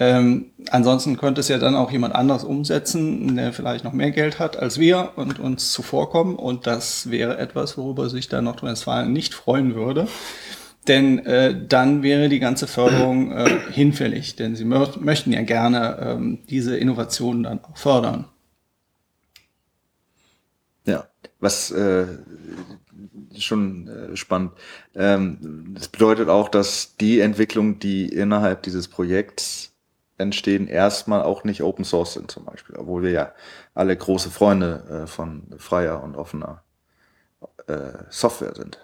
[0.00, 4.38] ähm, ansonsten könnte es ja dann auch jemand anderes umsetzen, der vielleicht noch mehr Geld
[4.38, 6.36] hat als wir und uns zuvorkommen.
[6.36, 10.06] Und das wäre etwas, worüber sich dann Nordrhein-Westfalen nicht freuen würde.
[10.86, 15.98] Denn äh, dann wäre die ganze Förderung äh, hinfällig, denn sie mö möchten ja gerne
[16.00, 18.26] ähm, diese Innovationen dann auch fördern.
[20.86, 21.08] Ja,
[21.40, 22.06] was äh,
[23.36, 24.52] schon äh, spannend.
[24.94, 29.74] Ähm, das bedeutet auch, dass die Entwicklung, die innerhalb dieses Projekts
[30.18, 33.32] entstehen, erstmal auch nicht Open Source sind zum Beispiel, obwohl wir ja
[33.74, 36.62] alle große Freunde äh, von freier und offener
[37.66, 38.78] äh, Software sind.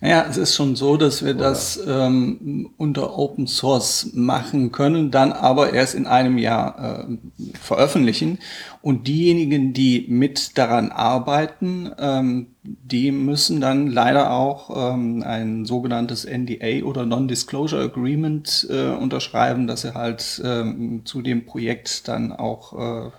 [0.00, 5.32] Naja, es ist schon so, dass wir das ähm, unter Open Source machen können, dann
[5.32, 7.18] aber erst in einem Jahr äh,
[7.58, 8.38] veröffentlichen.
[8.82, 16.26] Und diejenigen, die mit daran arbeiten, ähm, die müssen dann leider auch ähm, ein sogenanntes
[16.26, 23.06] NDA oder Non-Disclosure Agreement äh, unterschreiben, dass sie halt ähm, zu dem Projekt dann auch
[23.06, 23.10] äh,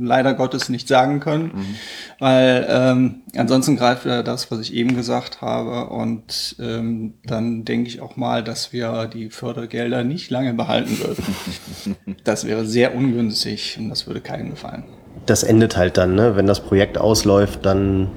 [0.00, 1.74] leider Gottes nicht sagen können, mhm.
[2.18, 7.88] weil ähm, ansonsten greift wieder das, was ich eben gesagt habe und ähm, dann denke
[7.88, 11.24] ich auch mal, dass wir die Fördergelder nicht lange behalten würden.
[12.24, 14.84] das wäre sehr ungünstig und das würde keinem gefallen.
[15.26, 16.36] Das endet halt dann, ne?
[16.36, 18.10] wenn das Projekt ausläuft, dann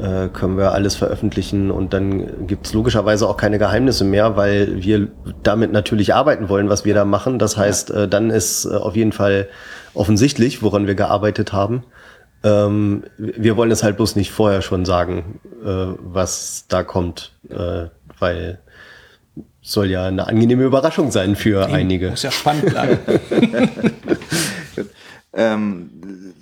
[0.00, 5.08] äh, können wir alles veröffentlichen und dann gibt's logischerweise auch keine Geheimnisse mehr, weil wir
[5.42, 7.38] damit natürlich arbeiten wollen, was wir da machen.
[7.38, 9.48] Das heißt, äh, dann ist äh, auf jeden Fall
[9.94, 11.84] offensichtlich, woran wir gearbeitet haben.
[12.44, 17.86] Ähm, wir wollen es halt bloß nicht vorher schon sagen, äh, was da kommt, äh,
[18.18, 18.60] weil
[19.62, 22.10] soll ja eine angenehme Überraschung sein für Eben, einige.
[22.10, 22.98] Muss ja spannend bleiben.
[25.36, 26.34] ähm,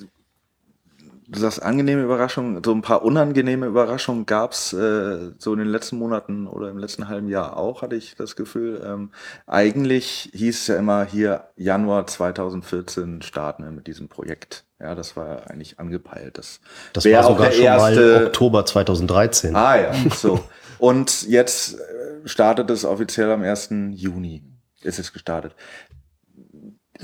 [1.26, 5.98] du sagst angenehme Überraschungen, so ein paar unangenehme Überraschungen gab's äh, so in den letzten
[5.98, 8.82] Monaten oder im letzten halben Jahr auch, hatte ich das Gefühl.
[8.84, 9.10] Ähm,
[9.46, 14.64] eigentlich hieß es ja immer hier Januar 2014 starten wir mit diesem Projekt.
[14.80, 16.38] Ja, das war eigentlich angepeilt.
[16.38, 16.60] Das,
[16.92, 19.56] das war sogar schon mal Oktober 2013.
[19.56, 20.40] Ah ja, so.
[20.78, 23.70] Und jetzt äh, startet es offiziell am 1.
[23.92, 24.42] Juni.
[24.82, 25.54] Ist es gestartet.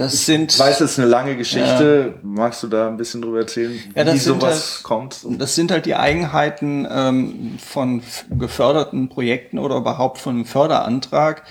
[0.00, 0.50] Das sind.
[0.50, 2.14] Ich weiß, es ist eine lange Geschichte.
[2.14, 2.20] Ja.
[2.22, 5.18] Magst du da ein bisschen drüber erzählen, ja, wie sowas halt, kommt?
[5.38, 11.42] Das sind halt die Eigenheiten ähm, von geförderten Projekten oder überhaupt von einem Förderantrag.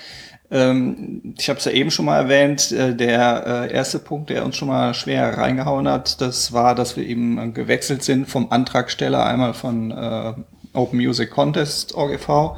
[0.50, 2.72] Ähm, ich habe es ja eben schon mal erwähnt.
[2.72, 6.96] Äh, der äh, erste Punkt, der uns schon mal schwer reingehauen hat, das war, dass
[6.96, 10.32] wir eben gewechselt sind vom Antragsteller einmal von äh,
[10.72, 12.56] Open Music Contest OGV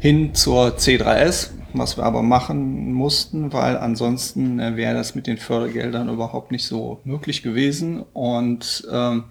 [0.00, 5.38] hin zur C3S was wir aber machen mussten, weil ansonsten äh, wäre das mit den
[5.38, 8.02] Fördergeldern überhaupt nicht so möglich gewesen.
[8.12, 9.24] Und ähm,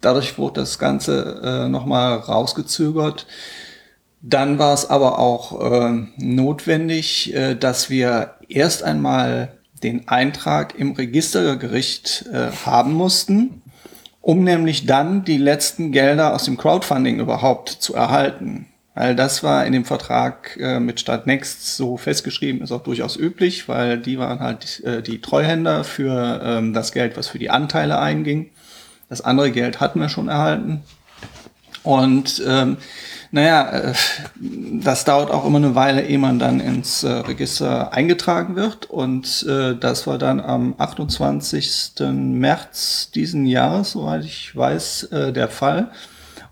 [0.00, 3.26] dadurch wurde das Ganze äh, nochmal rausgezögert.
[4.20, 10.92] Dann war es aber auch äh, notwendig, äh, dass wir erst einmal den Eintrag im
[10.92, 13.62] Registergericht äh, haben mussten,
[14.20, 18.66] um nämlich dann die letzten Gelder aus dem Crowdfunding überhaupt zu erhalten.
[18.98, 23.68] Weil das war in dem Vertrag äh, mit Stadtnext so festgeschrieben, ist auch durchaus üblich,
[23.68, 28.00] weil die waren halt äh, die Treuhänder für ähm, das Geld, was für die Anteile
[28.00, 28.50] einging.
[29.08, 30.82] Das andere Geld hatten wir schon erhalten.
[31.84, 32.78] Und ähm,
[33.30, 33.94] naja, äh,
[34.34, 38.86] das dauert auch immer eine Weile, ehe man dann ins äh, Register eingetragen wird.
[38.86, 41.92] Und äh, das war dann am 28.
[42.00, 45.92] März diesen Jahres, soweit ich weiß, äh, der Fall.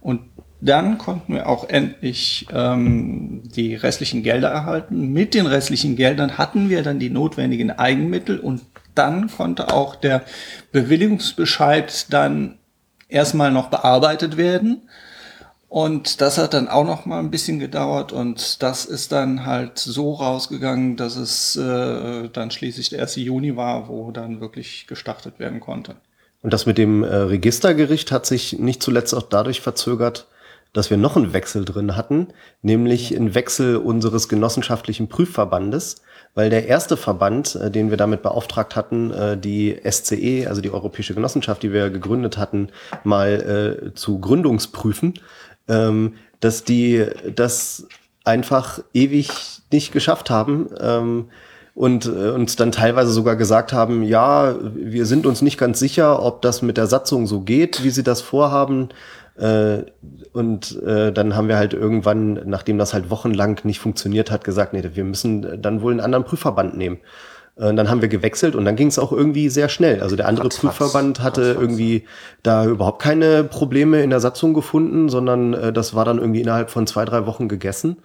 [0.00, 0.20] Und
[0.60, 5.12] dann konnten wir auch endlich ähm, die restlichen Gelder erhalten.
[5.12, 8.62] Mit den restlichen Geldern hatten wir dann die notwendigen Eigenmittel und
[8.94, 10.22] dann konnte auch der
[10.72, 12.58] Bewilligungsbescheid dann
[13.08, 14.88] erstmal noch bearbeitet werden.
[15.68, 19.78] Und das hat dann auch noch mal ein bisschen gedauert und das ist dann halt
[19.78, 23.16] so rausgegangen, dass es äh, dann schließlich der 1.
[23.16, 25.96] Juni war, wo dann wirklich gestartet werden konnte.
[26.40, 30.28] Und das mit dem äh, Registergericht hat sich nicht zuletzt auch dadurch verzögert,
[30.76, 32.28] dass wir noch einen Wechsel drin hatten,
[32.60, 36.02] nämlich einen Wechsel unseres genossenschaftlichen Prüfverbandes,
[36.34, 40.70] weil der erste Verband, äh, den wir damit beauftragt hatten, äh, die SCE, also die
[40.70, 42.68] Europäische Genossenschaft, die wir gegründet hatten,
[43.04, 45.14] mal äh, zu Gründungsprüfen,
[45.66, 47.88] ähm, dass die das
[48.24, 49.30] einfach ewig
[49.72, 50.68] nicht geschafft haben.
[50.78, 51.30] Ähm,
[51.74, 56.40] und uns dann teilweise sogar gesagt haben, ja, wir sind uns nicht ganz sicher, ob
[56.40, 58.88] das mit der Satzung so geht, wie sie das vorhaben.
[59.38, 59.84] Äh,
[60.32, 64.72] und äh, dann haben wir halt irgendwann, nachdem das halt wochenlang nicht funktioniert hat, gesagt,
[64.72, 66.98] nee, wir müssen dann wohl einen anderen Prüfverband nehmen.
[67.56, 70.02] Und äh, dann haben wir gewechselt und dann ging es auch irgendwie sehr schnell.
[70.02, 72.04] Also der andere Ratz, Prüfverband hatte Ratz, irgendwie
[72.42, 76.70] da überhaupt keine Probleme in der Satzung gefunden, sondern äh, das war dann irgendwie innerhalb
[76.70, 77.96] von zwei, drei Wochen gegessen.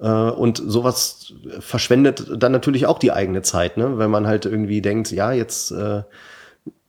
[0.00, 3.98] Äh, und sowas verschwendet dann natürlich auch die eigene Zeit, ne?
[3.98, 6.02] wenn man halt irgendwie denkt, ja, jetzt äh,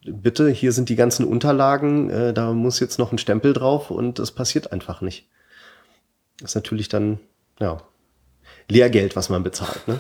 [0.04, 4.20] bitte, hier sind die ganzen Unterlagen, äh, da muss jetzt noch ein Stempel drauf und
[4.20, 5.30] es passiert einfach nicht.
[6.40, 7.20] Das ist natürlich dann,
[7.60, 7.82] ja,
[8.68, 9.88] Lehrgeld, was man bezahlt.
[9.88, 10.00] Ne?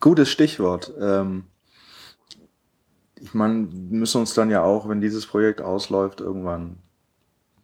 [0.00, 0.92] Gutes Stichwort.
[1.00, 1.44] Ähm,
[3.20, 6.76] ich meine, wir müssen uns dann ja auch, wenn dieses Projekt ausläuft, irgendwann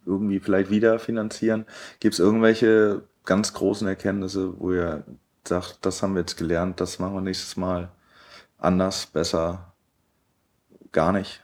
[0.04, 1.64] irgendwie vielleicht wieder finanzieren.
[2.00, 5.04] Gibt es irgendwelche ganz großen Erkenntnisse, wo ihr
[5.46, 7.90] sagt, das haben wir jetzt gelernt, das machen wir nächstes Mal
[8.58, 9.73] anders, besser,
[10.94, 11.42] gar nicht?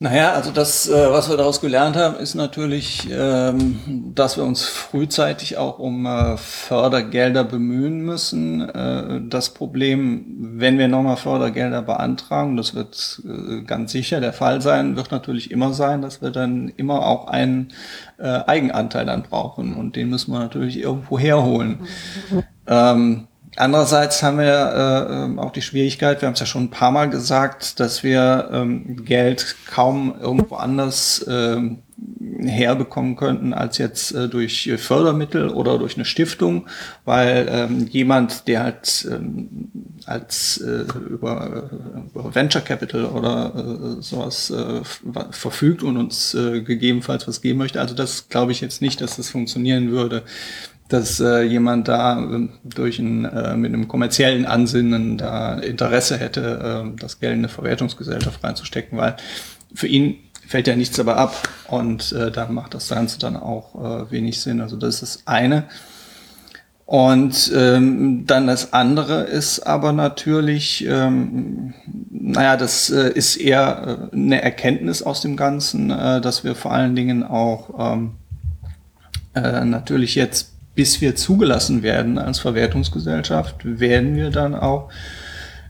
[0.00, 4.64] Naja, also das, äh, was wir daraus gelernt haben, ist natürlich, ähm, dass wir uns
[4.64, 8.60] frühzeitig auch um äh, Fördergelder bemühen müssen.
[8.60, 14.62] Äh, das Problem, wenn wir nochmal Fördergelder beantragen, das wird äh, ganz sicher der Fall
[14.62, 17.72] sein, wird natürlich immer sein, dass wir dann immer auch einen
[18.18, 21.80] äh, Eigenanteil dann brauchen und den müssen wir natürlich irgendwo herholen.
[23.58, 27.10] Andererseits haben wir äh, auch die Schwierigkeit, wir haben es ja schon ein paar Mal
[27.10, 31.78] gesagt, dass wir ähm, Geld kaum irgendwo anders ähm,
[32.40, 36.68] herbekommen könnten als jetzt äh, durch Fördermittel oder durch eine Stiftung,
[37.04, 39.48] weil ähm, jemand, der halt ähm,
[40.06, 41.70] als äh, über,
[42.14, 44.82] über Venture Capital oder äh, sowas äh,
[45.32, 49.16] verfügt und uns äh, gegebenenfalls was geben möchte, also das glaube ich jetzt nicht, dass
[49.16, 50.22] das funktionieren würde
[50.88, 56.84] dass äh, jemand da äh, durch ein, äh, mit einem kommerziellen Ansinnen da Interesse hätte,
[56.86, 59.16] äh, das Geld in eine Verwertungsgesellschaft reinzustecken, weil
[59.74, 63.74] für ihn fällt ja nichts dabei ab und äh, da macht das Ganze dann auch
[63.74, 64.62] äh, wenig Sinn.
[64.62, 65.64] Also das ist das eine.
[66.86, 71.74] Und ähm, dann das andere ist aber natürlich, ähm,
[72.10, 76.72] naja, das äh, ist eher äh, eine Erkenntnis aus dem Ganzen, äh, dass wir vor
[76.72, 78.12] allen Dingen auch ähm,
[79.34, 84.90] äh, natürlich jetzt bis wir zugelassen werden als Verwertungsgesellschaft, werden wir dann auch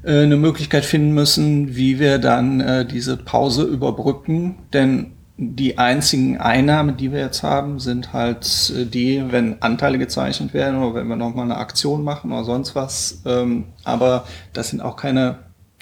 [0.03, 4.57] äh, eine Möglichkeit finden müssen, wie wir dann äh, diese Pause überbrücken.
[4.75, 10.53] Denn die einzigen Einnahmen, die wir jetzt haben, sind halt äh, die, wenn Anteile gezeichnet
[10.53, 13.23] werden oder wenn wir nochmal eine Aktion machen oder sonst was.
[13.25, 15.39] Ähm, aber das sind auch keine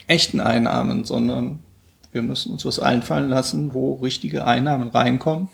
[0.07, 1.59] echten Einnahmen, sondern
[2.13, 5.49] wir müssen uns was einfallen lassen, wo richtige Einnahmen reinkommen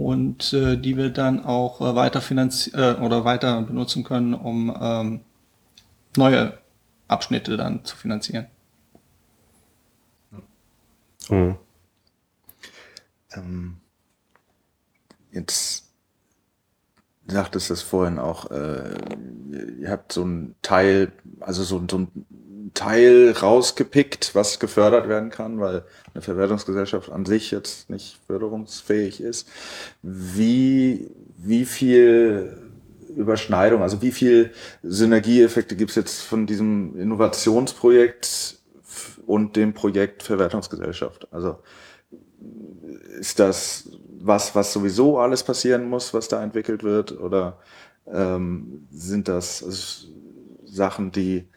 [0.00, 4.74] und äh, die wir dann auch äh, weiter finanzieren äh, oder weiter benutzen können, um
[4.80, 5.20] ähm,
[6.16, 6.56] neue
[7.06, 8.46] Abschnitte dann zu finanzieren.
[11.28, 11.56] Mhm.
[13.34, 13.76] Ähm,
[15.32, 15.84] jetzt
[17.26, 18.94] sagtest es vorhin auch, äh,
[19.80, 22.08] ihr habt so ein Teil, also so, so ein
[22.74, 29.48] Teil rausgepickt, was gefördert werden kann, weil eine Verwertungsgesellschaft an sich jetzt nicht förderungsfähig ist.
[30.02, 32.56] Wie, wie viel
[33.16, 34.52] Überschneidung, also wie viel
[34.82, 38.58] Synergieeffekte gibt es jetzt von diesem Innovationsprojekt
[39.26, 41.28] und dem Projekt Verwertungsgesellschaft?
[41.32, 41.58] Also
[43.18, 43.88] ist das
[44.20, 47.18] was, was sowieso alles passieren muss, was da entwickelt wird?
[47.18, 47.58] Oder
[48.06, 50.06] ähm, sind das
[50.64, 51.48] Sachen, die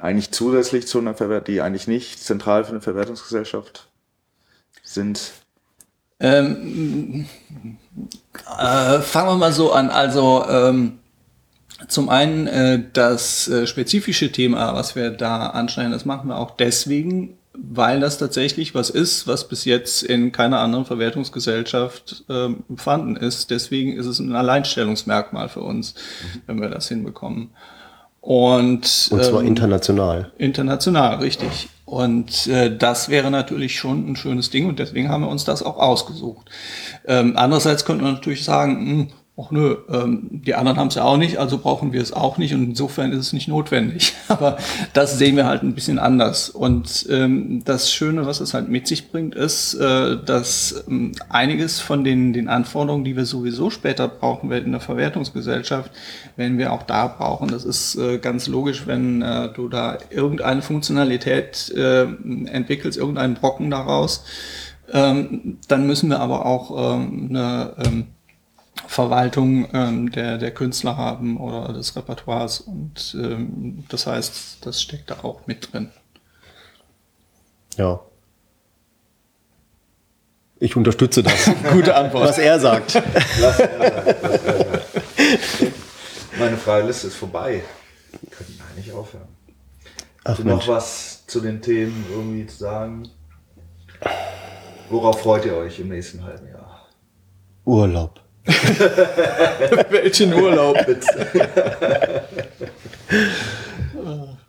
[0.00, 3.88] eigentlich zusätzlich zu einer Verwertung, die eigentlich nicht zentral für eine Verwertungsgesellschaft
[4.82, 5.32] sind?
[6.20, 7.26] Ähm,
[8.58, 9.90] äh, fangen wir mal so an.
[9.90, 10.98] Also ähm,
[11.88, 16.52] zum einen äh, das äh, spezifische Thema, was wir da anschneiden, das machen wir auch
[16.52, 23.16] deswegen, weil das tatsächlich was ist, was bis jetzt in keiner anderen Verwertungsgesellschaft ähm, vorhanden
[23.16, 23.50] ist.
[23.50, 25.94] Deswegen ist es ein Alleinstellungsmerkmal für uns,
[26.46, 27.50] wenn wir das hinbekommen.
[28.20, 30.32] Und, Und zwar ähm, international.
[30.36, 31.68] International, richtig.
[31.86, 35.62] Und äh, das wäre natürlich schon ein schönes Ding und deswegen haben wir uns das
[35.62, 36.48] auch ausgesucht.
[37.06, 40.96] Ähm, andererseits könnte man natürlich sagen, mh, hm, ach nö, ähm, die anderen haben es
[40.96, 44.14] ja auch nicht, also brauchen wir es auch nicht und insofern ist es nicht notwendig.
[44.28, 44.58] Aber
[44.92, 46.50] das sehen wir halt ein bisschen anders.
[46.50, 51.80] Und ähm, das Schöne, was es halt mit sich bringt, ist, äh, dass ähm, einiges
[51.80, 55.90] von den, den Anforderungen, die wir sowieso später brauchen werden in der Verwertungsgesellschaft,
[56.36, 57.48] werden wir auch da brauchen.
[57.48, 63.70] Das ist äh, ganz logisch, wenn äh, du da irgendeine Funktionalität äh, entwickelst, irgendeinen Brocken
[63.70, 64.24] daraus,
[64.92, 68.06] ähm, dann müssen wir aber auch ähm, eine ähm,
[68.86, 72.60] Verwaltung ähm, der, der Künstler haben oder des Repertoires.
[72.60, 75.90] Und ähm, das heißt, das steckt da auch mit drin.
[77.76, 78.00] Ja.
[80.58, 81.50] Ich unterstütze das.
[81.72, 82.28] Gute Antwort.
[82.28, 83.00] Was er sagt.
[83.40, 84.82] Lass er.
[86.38, 87.62] Meine freie Liste ist vorbei.
[88.20, 89.28] Wir könnten eigentlich aufhören.
[90.24, 93.08] Ach, Hast du noch was zu den Themen irgendwie zu sagen?
[94.90, 96.88] Worauf freut ihr euch im nächsten halben Jahr?
[97.64, 98.20] Urlaub.
[99.90, 100.76] Welchen Urlaub?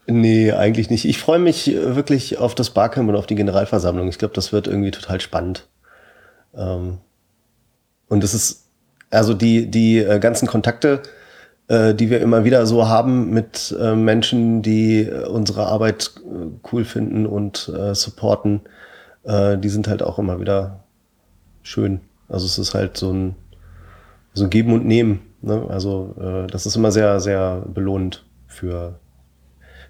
[0.07, 1.05] nee, eigentlich nicht.
[1.05, 4.07] Ich freue mich wirklich auf das Barcamp und auf die Generalversammlung.
[4.07, 5.67] Ich glaube, das wird irgendwie total spannend.
[6.55, 6.99] Ähm,
[8.07, 8.65] und es ist,
[9.09, 11.01] also die, die äh, ganzen Kontakte,
[11.67, 16.11] äh, die wir immer wieder so haben mit äh, Menschen, die unsere Arbeit
[16.71, 18.61] cool finden und supporten,
[19.23, 20.83] die sind halt auch immer wieder
[21.61, 22.01] schön.
[22.27, 23.35] Also es ist halt so ein,
[24.33, 25.21] so geben und nehmen.
[25.41, 25.65] Ne?
[25.69, 28.99] Also äh, das ist immer sehr, sehr belohnend für,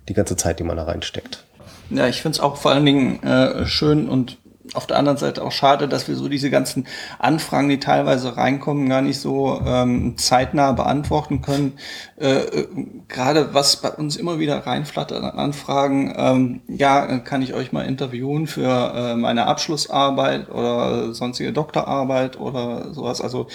[0.10, 1.46] die ganze Zeit, die man da reinsteckt.
[1.90, 4.38] Ja, ich finde es auch vor allen Dingen äh, schön und
[4.74, 6.88] auf der anderen Seite auch schade, dass wir so diese ganzen
[7.20, 11.74] Anfragen, die teilweise reinkommen, gar nicht so ähm, zeitnah beantworten können.
[12.22, 12.68] Äh, äh,
[13.08, 17.82] Gerade was bei uns immer wieder reinflattert an Anfragen, ähm, ja, kann ich euch mal
[17.82, 23.20] interviewen für äh, meine Abschlussarbeit oder sonstige Doktorarbeit oder sowas.
[23.20, 23.48] Also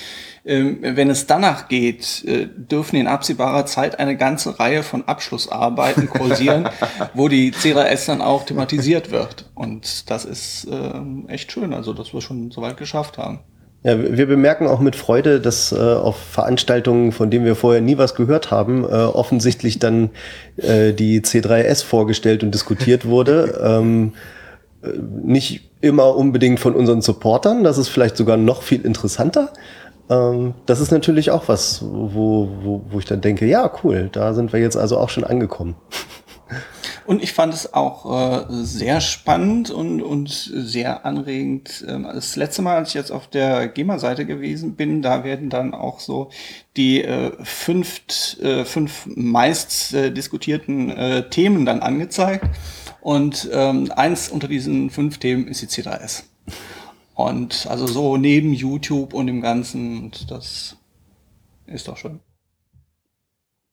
[0.45, 6.11] ähm, wenn es danach geht, äh, dürfen in absehbarer Zeit eine ganze Reihe von Abschlussarbeiten
[6.11, 6.69] kursieren,
[7.15, 9.49] wo die C3S dann auch thematisiert wird.
[9.55, 13.41] Und das ist ähm, echt schön, also dass wir schon so weit geschafft haben.
[13.87, 17.97] Ja, wir bemerken auch mit Freude, dass äh, auf Veranstaltungen, von denen wir vorher nie
[17.99, 20.11] was gehört haben, äh, offensichtlich dann
[20.57, 23.61] äh, die C3S vorgestellt und diskutiert wurde.
[23.63, 24.15] ähm,
[24.83, 24.89] äh,
[25.23, 29.53] nicht immer unbedingt von unseren Supportern, das ist vielleicht sogar noch viel interessanter.
[30.11, 34.35] Ähm, das ist natürlich auch was, wo, wo, wo ich dann denke, ja, cool, da
[34.35, 35.77] sind wir jetzt also auch schon angekommen.
[37.07, 41.85] Und ich fand es auch äh, sehr spannend und, und sehr anregend.
[41.87, 45.73] Ähm, das letzte Mal, als ich jetzt auf der GEMA-Seite gewesen bin, da werden dann
[45.73, 46.31] auch so
[46.77, 48.01] die äh, fünf,
[48.41, 52.47] äh, fünf meist äh, diskutierten äh, Themen dann angezeigt.
[53.01, 56.25] Und ähm, eins unter diesen fünf Themen ist die C3S.
[57.15, 60.77] Und also so neben YouTube und dem Ganzen, und das
[61.67, 62.19] ist doch schon.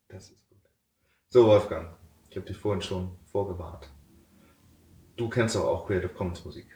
[0.07, 0.59] Das ist gut.
[1.29, 1.87] So, Wolfgang,
[2.29, 3.89] ich habe dich vorhin schon vorgewarnt.
[5.17, 6.67] Du kennst doch auch Creative Commons Musik.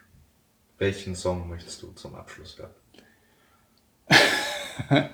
[0.80, 2.72] Welchen Song möchtest du zum Abschluss hören?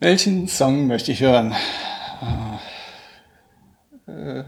[0.00, 1.54] Welchen Song möchte ich hören?
[4.06, 4.44] Äh,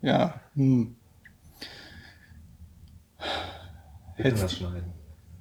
[0.00, 0.96] ja, hm.
[4.16, 4.92] Können das schneiden.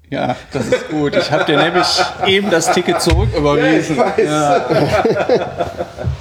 [0.10, 1.16] Ja, das ist gut.
[1.16, 1.88] Ich habe dir nämlich
[2.26, 3.98] eben das Ticket zurück überwiesen.
[4.18, 4.68] Ja,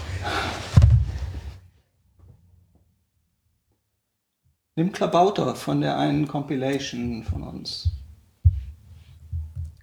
[4.81, 7.91] Nimm Klabauter von der einen Compilation von uns.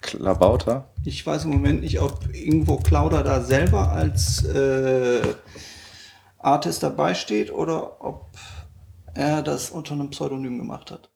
[0.02, 0.90] Klabauter?
[1.04, 5.36] Ich weiß im Moment nicht, ob irgendwo Clauder da selber als äh,
[6.40, 8.26] Artist dabei steht oder ob
[9.14, 11.12] er das unter einem Pseudonym gemacht hat.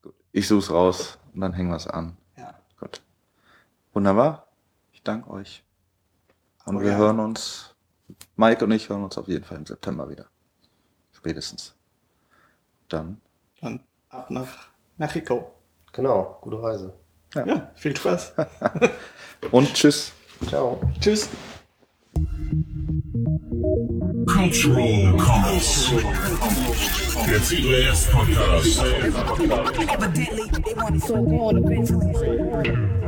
[0.00, 0.14] Gut.
[0.30, 2.16] Ich such's raus und dann hängen wir es an.
[2.38, 2.54] Ja.
[2.78, 3.02] Gut.
[3.94, 4.46] Wunderbar.
[4.92, 5.64] Ich danke euch.
[6.66, 6.98] Und Oh wir ja.
[6.98, 7.74] hören uns,
[8.36, 10.26] Mike und ich hören uns auf jeden Fall im September wieder.
[11.10, 11.74] Spätestens.
[12.90, 13.20] Dann.
[13.60, 13.80] Dann
[14.10, 14.68] ab nach
[14.98, 15.52] Mexiko.
[15.92, 16.92] Genau, gute Reise.
[17.34, 18.34] Ja, viel Spaß.
[19.52, 20.12] Und tschüss.
[20.48, 20.80] Ciao.
[21.00, 21.28] Tschüss.
[24.26, 25.92] Cultural Commons.
[27.26, 28.82] Der C3S Podcast.
[28.82, 32.99] Evidently, they want it so gone eventually.